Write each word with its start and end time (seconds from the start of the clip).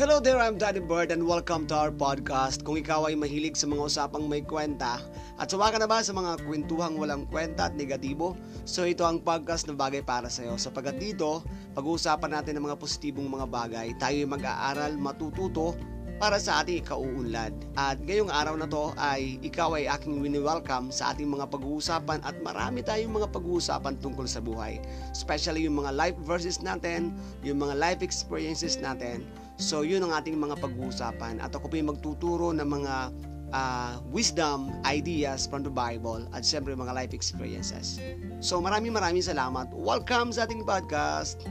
Hello 0.00 0.16
there, 0.16 0.40
I'm 0.40 0.56
Daddy 0.56 0.80
Bird 0.80 1.12
and 1.12 1.28
welcome 1.28 1.68
to 1.68 1.76
our 1.76 1.92
podcast. 1.92 2.64
Kung 2.64 2.80
ikaw 2.80 3.04
ay 3.04 3.20
mahilig 3.20 3.52
sa 3.52 3.68
mga 3.68 3.84
usapang 3.84 4.24
may 4.32 4.40
kwenta 4.40 4.96
at 5.36 5.52
sumaka 5.52 5.76
na 5.76 5.84
ba 5.84 6.00
sa 6.00 6.16
mga 6.16 6.40
kwentuhang 6.48 6.96
walang 6.96 7.28
kwenta 7.28 7.68
at 7.68 7.76
negatibo, 7.76 8.32
so 8.64 8.88
ito 8.88 9.04
ang 9.04 9.20
podcast 9.20 9.68
na 9.68 9.76
bagay 9.76 10.00
para 10.00 10.32
sa 10.32 10.40
iyo. 10.40 10.56
Sapagat 10.56 10.96
dito, 10.96 11.44
pag-uusapan 11.76 12.32
natin 12.32 12.56
ng 12.56 12.72
mga 12.72 12.80
positibong 12.80 13.28
mga 13.28 13.46
bagay, 13.52 13.88
tayo 14.00 14.16
ay 14.24 14.24
mag-aaral, 14.24 14.96
matututo 14.96 15.76
para 16.20 16.36
sa 16.36 16.60
ating 16.60 16.84
ikauunlad. 16.84 17.56
At 17.80 17.96
ngayong 18.04 18.28
araw 18.28 18.54
na 18.60 18.68
to 18.68 18.92
ay 19.00 19.40
ikaw 19.40 19.72
ay 19.72 19.88
aking 19.88 20.20
wini-welcome 20.20 20.92
sa 20.92 21.16
ating 21.16 21.32
mga 21.32 21.48
pag-uusapan 21.48 22.20
at 22.20 22.36
marami 22.44 22.84
tayong 22.84 23.16
mga 23.16 23.32
pag-uusapan 23.32 23.96
tungkol 24.04 24.28
sa 24.28 24.44
buhay. 24.44 24.76
Especially 25.08 25.64
yung 25.64 25.80
mga 25.80 25.96
life 25.96 26.18
verses 26.20 26.60
natin, 26.60 27.16
yung 27.40 27.64
mga 27.64 27.72
life 27.80 28.00
experiences 28.04 28.76
natin. 28.76 29.24
So 29.56 29.80
yun 29.80 30.04
ang 30.04 30.12
ating 30.12 30.36
mga 30.36 30.60
pag-uusapan 30.60 31.40
at 31.40 31.56
ako 31.56 31.72
po 31.72 31.74
yung 31.80 31.96
magtuturo 31.96 32.52
ng 32.52 32.68
mga 32.68 32.94
uh, 33.56 33.96
wisdom, 34.12 34.68
ideas 34.84 35.48
from 35.48 35.64
the 35.64 35.72
Bible 35.72 36.28
at 36.36 36.44
siyempre 36.44 36.76
mga 36.76 36.92
life 36.92 37.16
experiences. 37.16 37.96
So 38.44 38.60
maraming 38.60 38.92
maraming 38.92 39.24
salamat. 39.24 39.72
Welcome 39.72 40.36
sa 40.36 40.44
ating 40.44 40.68
podcast. 40.68 41.48